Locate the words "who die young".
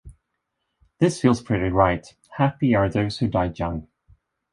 3.19-3.87